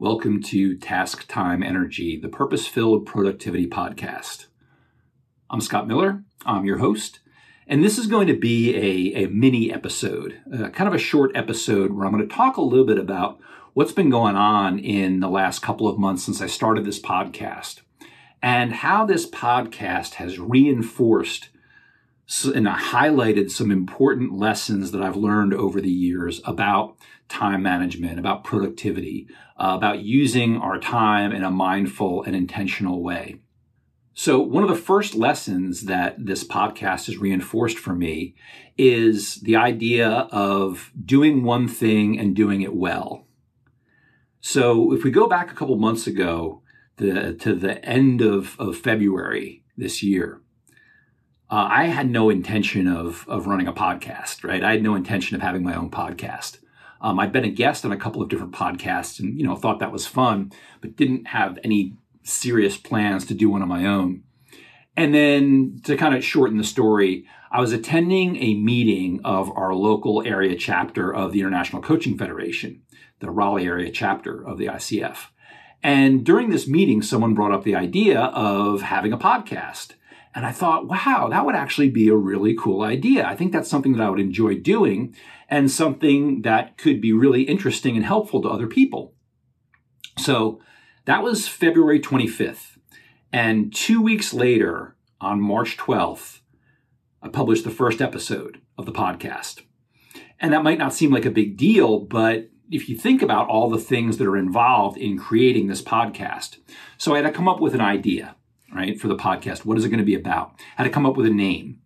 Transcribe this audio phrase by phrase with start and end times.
[0.00, 4.46] Welcome to Task Time Energy, the purpose filled productivity podcast.
[5.50, 7.18] I'm Scott Miller, I'm your host,
[7.66, 11.32] and this is going to be a, a mini episode, uh, kind of a short
[11.34, 13.40] episode where I'm going to talk a little bit about
[13.74, 17.80] what's been going on in the last couple of months since I started this podcast
[18.40, 21.48] and how this podcast has reinforced
[22.54, 26.96] and I highlighted some important lessons that I've learned over the years about
[27.28, 33.40] time management, about productivity, uh, about using our time in a mindful and intentional way.
[34.12, 38.34] So, one of the first lessons that this podcast has reinforced for me
[38.76, 43.26] is the idea of doing one thing and doing it well.
[44.40, 46.62] So, if we go back a couple months ago
[46.96, 50.42] the, to the end of, of February this year,
[51.50, 54.62] uh, I had no intention of, of running a podcast, right?
[54.62, 56.58] I had no intention of having my own podcast.
[57.00, 59.78] Um, I'd been a guest on a couple of different podcasts and, you know, thought
[59.78, 64.24] that was fun, but didn't have any serious plans to do one on my own.
[64.96, 69.72] And then to kind of shorten the story, I was attending a meeting of our
[69.74, 72.82] local area chapter of the International Coaching Federation,
[73.20, 75.28] the Raleigh area chapter of the ICF.
[75.82, 79.92] And during this meeting, someone brought up the idea of having a podcast.
[80.34, 83.26] And I thought, wow, that would actually be a really cool idea.
[83.26, 85.14] I think that's something that I would enjoy doing
[85.48, 89.14] and something that could be really interesting and helpful to other people.
[90.18, 90.60] So
[91.06, 92.78] that was February 25th.
[93.32, 96.40] And two weeks later, on March 12th,
[97.22, 99.62] I published the first episode of the podcast.
[100.40, 103.70] And that might not seem like a big deal, but if you think about all
[103.70, 106.58] the things that are involved in creating this podcast,
[106.96, 108.36] so I had to come up with an idea
[108.74, 109.64] right, for the podcast.
[109.64, 110.54] What is it going to be about?
[110.76, 111.80] Had to come up with a name.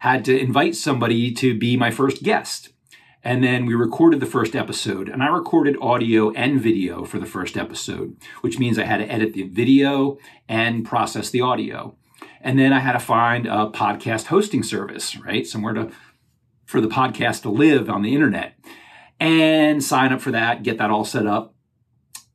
[0.00, 2.70] Had to invite somebody to be my first guest.
[3.22, 7.24] And then we recorded the first episode, and I recorded audio and video for the
[7.24, 11.96] first episode, which means I had to edit the video and process the audio.
[12.42, 15.46] And then I had to find a podcast hosting service, right?
[15.46, 15.90] Somewhere to
[16.66, 18.58] for the podcast to live on the internet
[19.20, 21.53] and sign up for that, get that all set up.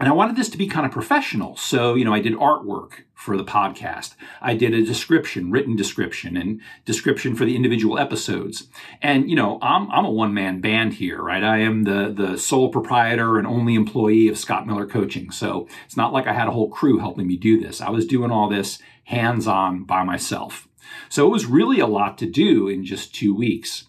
[0.00, 1.56] And I wanted this to be kind of professional.
[1.56, 4.14] So, you know, I did artwork for the podcast.
[4.40, 8.68] I did a description, written description and description for the individual episodes.
[9.02, 11.44] And, you know, I'm, I'm a one man band here, right?
[11.44, 15.30] I am the, the sole proprietor and only employee of Scott Miller Coaching.
[15.30, 17.82] So it's not like I had a whole crew helping me do this.
[17.82, 20.66] I was doing all this hands on by myself.
[21.10, 23.84] So it was really a lot to do in just two weeks.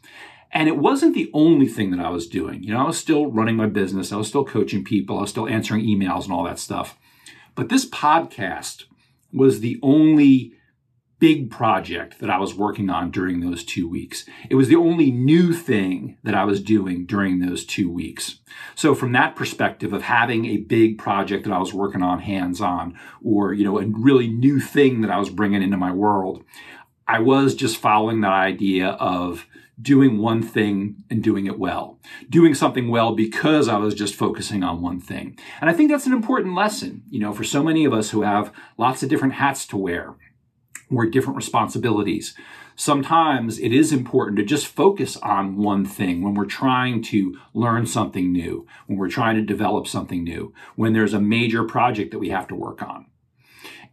[0.54, 2.64] And it wasn't the only thing that I was doing.
[2.64, 4.12] You know, I was still running my business.
[4.12, 5.18] I was still coaching people.
[5.18, 6.98] I was still answering emails and all that stuff.
[7.56, 8.84] But this podcast
[9.34, 10.54] was the only
[11.22, 14.26] big project that I was working on during those two weeks.
[14.50, 18.40] It was the only new thing that I was doing during those two weeks.
[18.74, 22.60] So from that perspective of having a big project that I was working on hands
[22.60, 26.44] on or, you know, a really new thing that I was bringing into my world,
[27.08, 29.46] I was just following that idea of
[29.82, 32.00] doing one thing and doing it well.
[32.30, 35.38] Doing something well because I was just focusing on one thing.
[35.60, 38.22] And I think that's an important lesson, you know, for so many of us who
[38.22, 40.16] have lots of different hats to wear
[40.90, 42.36] or different responsibilities.
[42.76, 47.86] Sometimes it is important to just focus on one thing when we're trying to learn
[47.86, 52.20] something new, when we're trying to develop something new, when there's a major project that
[52.20, 53.06] we have to work on.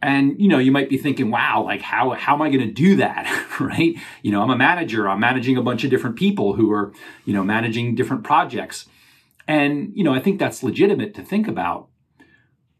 [0.01, 2.73] And, you know, you might be thinking, wow, like how, how am I going to
[2.73, 3.27] do that?
[3.59, 3.95] right?
[4.21, 5.09] You know, I'm a manager.
[5.09, 6.93] I'm managing a bunch of different people who are,
[7.25, 8.87] you know, managing different projects.
[9.47, 11.89] And, you know, I think that's legitimate to think about.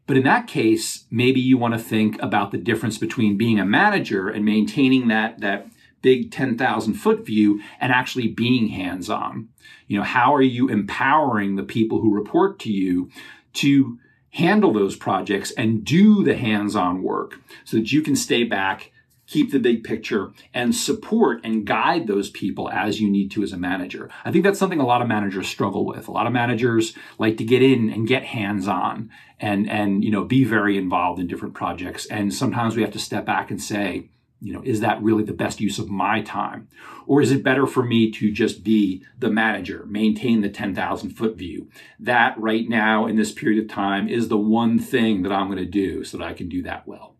[0.06, 3.64] But in that case, maybe you want to think about the difference between being a
[3.64, 5.68] manager and maintaining that, that
[6.02, 9.48] big 10,000 foot view and actually being hands on.
[9.86, 13.10] You know, how are you empowering the people who report to you
[13.54, 13.98] to
[14.30, 18.92] handle those projects and do the hands-on work so that you can stay back
[19.30, 23.52] keep the big picture and support and guide those people as you need to as
[23.52, 24.10] a manager.
[24.24, 26.08] I think that's something a lot of managers struggle with.
[26.08, 29.08] A lot of managers like to get in and get hands-on
[29.38, 32.98] and and you know be very involved in different projects and sometimes we have to
[32.98, 34.08] step back and say,
[34.40, 36.68] you know, is that really the best use of my time?
[37.06, 41.36] Or is it better for me to just be the manager, maintain the 10,000 foot
[41.36, 41.68] view?
[41.98, 45.58] That right now in this period of time is the one thing that I'm going
[45.58, 47.16] to do so that I can do that well.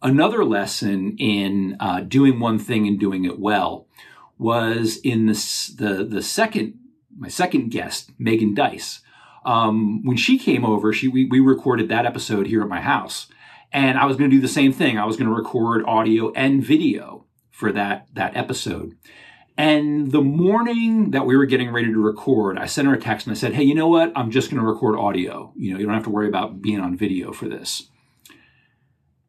[0.00, 3.88] Another lesson in uh, doing one thing and doing it well
[4.38, 6.78] was in the, the second,
[7.16, 9.00] my second guest, Megan Dice.
[9.44, 13.28] Um, when she came over, she, we, we recorded that episode here at my house.
[13.74, 14.98] And I was going to do the same thing.
[14.98, 18.96] I was going to record audio and video for that, that episode.
[19.56, 23.26] And the morning that we were getting ready to record, I sent her a text
[23.26, 24.12] and I said, Hey, you know what?
[24.16, 25.52] I'm just going to record audio.
[25.56, 27.90] You know, you don't have to worry about being on video for this.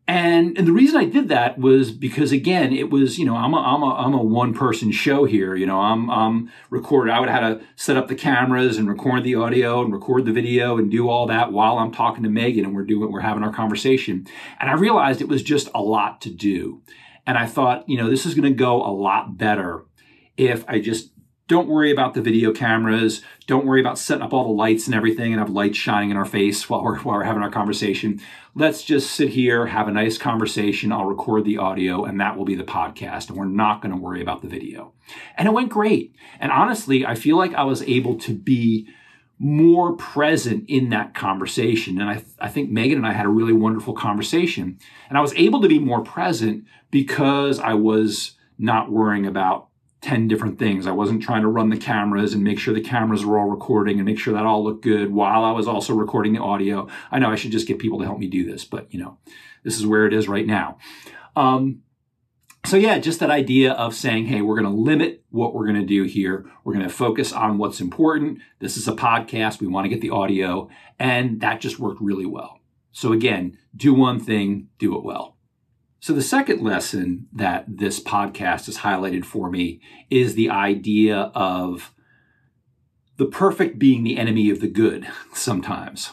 [0.08, 3.54] And, and the reason I did that was because again, it was, you know, I'm
[3.56, 5.56] a, I'm a, I'm a one person show here.
[5.56, 7.12] You know, I'm, I'm recording.
[7.12, 10.32] I would have to set up the cameras and record the audio and record the
[10.32, 13.42] video and do all that while I'm talking to Megan and we're doing, we're having
[13.42, 14.28] our conversation.
[14.60, 16.84] And I realized it was just a lot to do.
[17.26, 19.86] And I thought, you know, this is going to go a lot better
[20.38, 21.10] if I just
[21.48, 23.22] don't worry about the video cameras.
[23.46, 26.18] Don't worry about setting up all the lights and everything and have lights shining in
[26.18, 28.20] our face while we're, while we're having our conversation.
[28.56, 30.92] Let's just sit here, have a nice conversation.
[30.92, 33.30] I'll record the audio and that will be the podcast.
[33.30, 34.94] And we're not going to worry about the video.
[35.38, 36.16] And it went great.
[36.40, 38.88] And honestly, I feel like I was able to be
[39.38, 42.02] more present in that conversation.
[42.02, 44.80] And I, I think Megan and I had a really wonderful conversation.
[45.10, 49.68] And I was able to be more present because I was not worrying about
[50.06, 50.86] 10 different things.
[50.86, 53.98] I wasn't trying to run the cameras and make sure the cameras were all recording
[53.98, 56.88] and make sure that all looked good while I was also recording the audio.
[57.10, 59.18] I know I should just get people to help me do this, but you know,
[59.64, 60.78] this is where it is right now.
[61.36, 61.82] Um,
[62.66, 65.82] so yeah, just that idea of saying, hey, we're going to limit what we're going
[65.82, 66.46] to do here.
[66.64, 68.42] We're going to focus on what's important.
[68.60, 69.60] This is a podcast.
[69.60, 70.70] We want to get the audio.
[71.00, 72.60] And that just worked really well.
[72.92, 75.35] So again, do one thing, do it well.
[76.00, 81.92] So, the second lesson that this podcast has highlighted for me is the idea of
[83.18, 86.12] the perfect being the enemy of the good sometimes.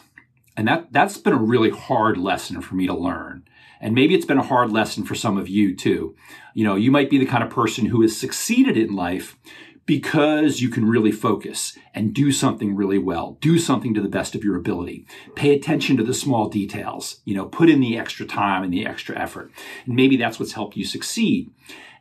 [0.56, 3.44] And that, that's been a really hard lesson for me to learn.
[3.80, 6.14] And maybe it's been a hard lesson for some of you too.
[6.54, 9.36] You know, you might be the kind of person who has succeeded in life
[9.84, 13.36] because you can really focus and do something really well.
[13.40, 15.06] Do something to the best of your ability.
[15.34, 17.20] Pay attention to the small details.
[17.24, 19.50] You know, put in the extra time and the extra effort.
[19.84, 21.50] And maybe that's what's helped you succeed.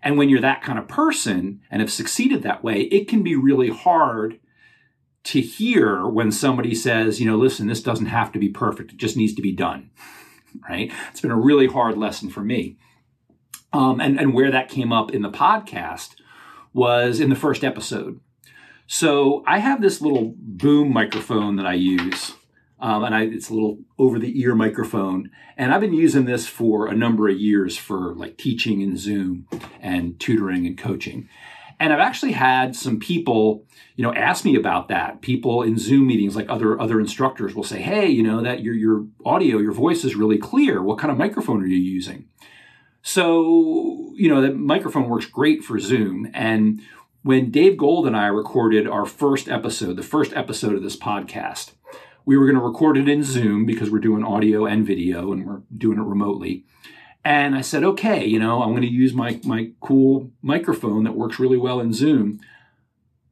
[0.04, 3.36] And when you're that kind of person and have succeeded that way, it can be
[3.36, 4.40] really hard
[5.24, 8.92] to hear when somebody says, you know, listen, this doesn't have to be perfect.
[8.92, 9.90] It just needs to be done.
[10.70, 10.92] Right?
[11.10, 12.76] It's been a really hard lesson for me.
[13.72, 16.16] Um, and, and where that came up in the podcast
[16.74, 18.20] was in the first episode.
[18.88, 22.34] So I have this little boom microphone that I use.
[22.80, 25.30] Um, and I, it's a little over the ear microphone.
[25.56, 29.48] And I've been using this for a number of years for like teaching in Zoom
[29.80, 31.30] and tutoring and coaching.
[31.80, 33.66] And I've actually had some people,
[33.96, 35.22] you know, ask me about that.
[35.22, 38.76] People in Zoom meetings, like other other instructors, will say, "Hey, you know, that your
[38.76, 40.84] your audio, your voice is really clear.
[40.84, 42.26] What kind of microphone are you using?"
[43.02, 46.30] So, you know, the microphone works great for Zoom.
[46.34, 46.82] And
[47.24, 51.72] when Dave Gold and I recorded our first episode, the first episode of this podcast,
[52.26, 55.46] we were going to record it in Zoom because we're doing audio and video and
[55.46, 56.66] we're doing it remotely.
[57.24, 61.16] And I said, okay, you know, I'm going to use my, my cool microphone that
[61.16, 62.40] works really well in Zoom.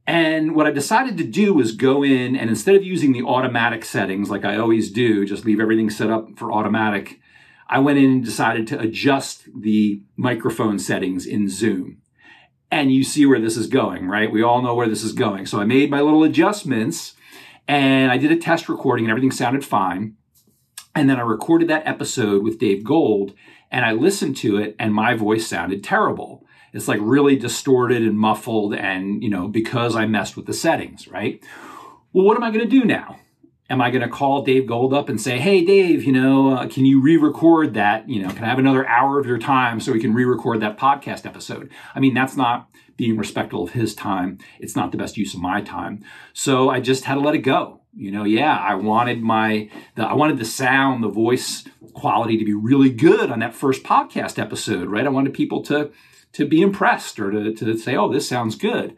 [0.06, 3.84] And what I decided to do was go in and instead of using the automatic
[3.84, 7.20] settings like I always do, just leave everything set up for automatic,
[7.70, 11.98] I went in and decided to adjust the microphone settings in Zoom.
[12.68, 14.30] And you see where this is going, right?
[14.30, 15.46] We all know where this is going.
[15.46, 17.14] So I made my little adjustments
[17.68, 20.16] and I did a test recording and everything sounded fine.
[20.96, 23.34] And then I recorded that episode with Dave Gold
[23.70, 26.44] and I listened to it and my voice sounded terrible.
[26.72, 31.06] It's like really distorted and muffled and, you know, because I messed with the settings,
[31.06, 31.40] right?
[32.12, 33.20] Well, what am I going to do now?
[33.70, 36.66] Am I going to call Dave Gold up and say, hey, Dave, you know, uh,
[36.66, 38.08] can you re record that?
[38.08, 40.60] You know, can I have another hour of your time so we can re record
[40.60, 41.70] that podcast episode?
[41.94, 44.38] I mean, that's not being respectful of his time.
[44.58, 46.04] It's not the best use of my time.
[46.34, 47.80] So I just had to let it go.
[47.96, 52.44] You know, yeah, I wanted my, the, I wanted the sound, the voice quality to
[52.44, 55.06] be really good on that first podcast episode, right?
[55.06, 55.90] I wanted people to,
[56.34, 58.96] to be impressed or to, to say, oh, this sounds good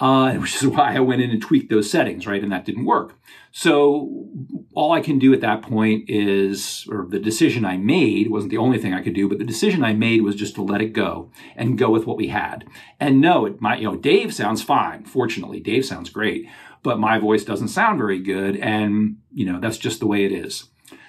[0.00, 2.42] uh, which is why I went in and tweaked those settings, right?
[2.42, 3.14] And that didn't work.
[3.50, 4.28] So
[4.74, 8.58] all I can do at that point is, or the decision I made wasn't the
[8.58, 10.92] only thing I could do, but the decision I made was just to let it
[10.92, 12.66] go and go with what we had.
[13.00, 15.04] And no, it might, you know, Dave sounds fine.
[15.04, 16.48] Fortunately, Dave sounds great,
[16.82, 18.56] but my voice doesn't sound very good.
[18.56, 20.68] And, you know, that's just the way it is.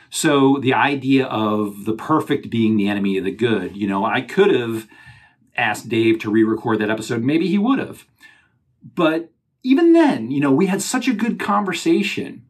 [0.09, 4.21] So the idea of the perfect being the enemy of the good, you know, I
[4.21, 4.87] could have
[5.55, 7.21] asked Dave to re-record that episode.
[7.21, 8.05] Maybe he would have.
[8.83, 9.31] But
[9.63, 12.45] even then, you know, we had such a good conversation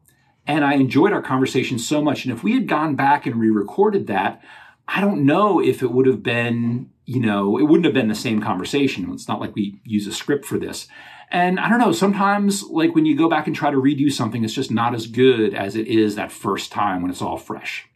[0.46, 2.24] and I enjoyed our conversation so much.
[2.24, 4.42] And if we had gone back and re recorded that,
[4.88, 8.14] I don't know if it would have been, you know, it wouldn't have been the
[8.14, 9.08] same conversation.
[9.12, 10.88] It's not like we use a script for this.
[11.30, 14.42] And I don't know, sometimes like when you go back and try to redo something,
[14.42, 17.86] it's just not as good as it is that first time when it's all fresh.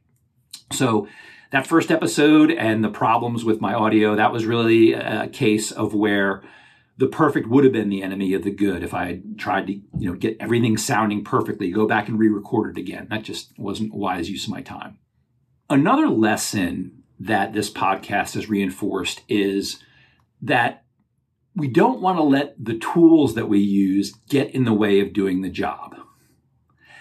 [0.70, 1.08] So
[1.50, 5.94] that first episode and the problems with my audio, that was really a case of
[5.94, 6.42] where
[6.96, 9.72] the perfect would have been the enemy of the good if I had tried to,
[9.72, 13.08] you know, get everything sounding perfectly, go back and re-record it again.
[13.10, 14.98] That just wasn't wise use of my time.
[15.68, 19.82] Another lesson that this podcast has reinforced is
[20.42, 20.84] that
[21.56, 25.12] we don't want to let the tools that we use get in the way of
[25.12, 25.96] doing the job.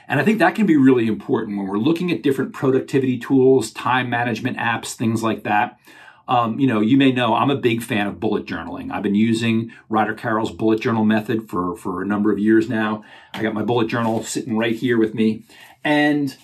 [0.08, 3.72] And I think that can be really important when we're looking at different productivity tools,
[3.72, 5.80] time management apps, things like that.
[6.28, 8.92] Um, you know, you may know I'm a big fan of bullet journaling.
[8.92, 13.04] I've been using Ryder Carroll's bullet journal method for, for a number of years now.
[13.34, 15.44] I got my bullet journal sitting right here with me.
[15.84, 16.36] And,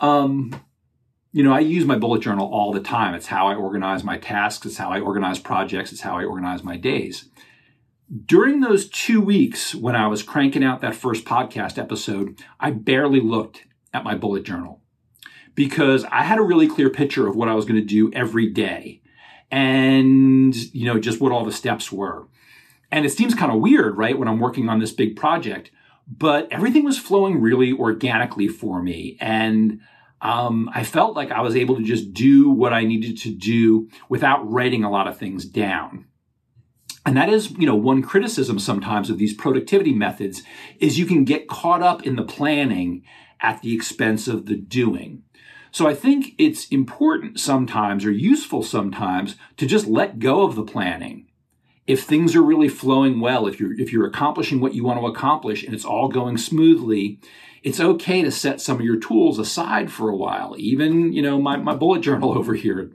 [0.00, 0.54] um,
[1.32, 3.14] you know, I use my bullet journal all the time.
[3.14, 4.66] It's how I organize my tasks.
[4.66, 5.90] It's how I organize projects.
[5.90, 7.28] It's how I organize my days.
[8.26, 13.18] During those two weeks when I was cranking out that first podcast episode, I barely
[13.18, 14.80] looked at my bullet journal
[15.56, 18.48] because I had a really clear picture of what I was going to do every
[18.48, 19.00] day
[19.54, 22.26] and, you know, just what all the steps were.
[22.90, 25.70] And it seems kind of weird, right, when I'm working on this big project,
[26.08, 29.16] but everything was flowing really organically for me.
[29.20, 29.80] And
[30.20, 33.88] um, I felt like I was able to just do what I needed to do
[34.08, 36.06] without writing a lot of things down.
[37.06, 40.42] And that is, you know, one criticism sometimes of these productivity methods
[40.80, 43.04] is you can get caught up in the planning
[43.40, 45.22] at the expense of the doing.
[45.74, 50.62] So I think it's important sometimes or useful sometimes to just let go of the
[50.62, 51.26] planning.
[51.84, 55.06] If things are really flowing well, if you're if you're accomplishing what you want to
[55.08, 57.18] accomplish and it's all going smoothly,
[57.64, 60.54] it's okay to set some of your tools aside for a while.
[60.56, 62.92] Even, you know, my, my bullet journal over here.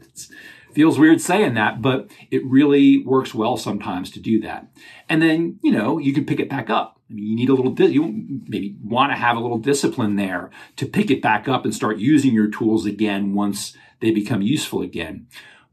[0.73, 4.67] Feels weird saying that, but it really works well sometimes to do that.
[5.07, 6.99] And then, you know, you can pick it back up.
[7.09, 10.51] I mean, you need a little, you maybe want to have a little discipline there
[10.75, 14.81] to pick it back up and start using your tools again once they become useful
[14.81, 15.27] again.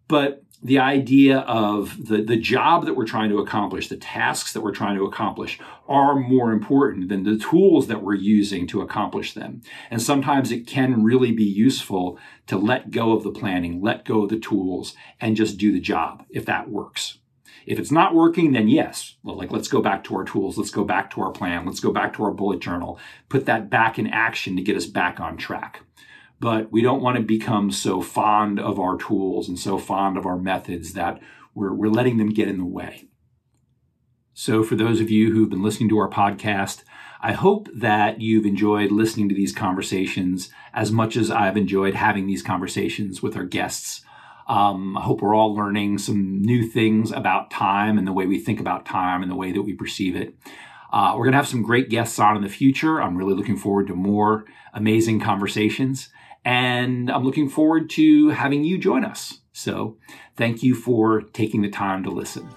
[0.08, 4.62] But the idea of the, the job that we're trying to accomplish, the tasks that
[4.62, 9.34] we're trying to accomplish are more important than the tools that we're using to accomplish
[9.34, 9.62] them.
[9.90, 14.22] And sometimes it can really be useful to let go of the planning, let go
[14.22, 17.18] of the tools, and just do the job if that works.
[17.66, 20.70] If it's not working, then yes, well, like let's go back to our tools, let's
[20.70, 22.98] go back to our plan, let's go back to our bullet journal,
[23.28, 25.82] put that back in action to get us back on track
[26.38, 30.26] but we don't want to become so fond of our tools and so fond of
[30.26, 31.20] our methods that
[31.54, 33.08] we're, we're letting them get in the way.
[34.34, 36.82] So, for those of you who've been listening to our podcast,
[37.22, 42.26] I hope that you've enjoyed listening to these conversations as much as I've enjoyed having
[42.26, 44.02] these conversations with our guests.
[44.46, 48.38] Um, I hope we're all learning some new things about time and the way we
[48.38, 50.34] think about time and the way that we perceive it.
[50.92, 53.02] Uh, we're going to have some great guests on in the future.
[53.02, 56.10] I'm really looking forward to more amazing conversations.
[56.46, 59.40] And I'm looking forward to having you join us.
[59.52, 59.96] So
[60.36, 62.48] thank you for taking the time to listen.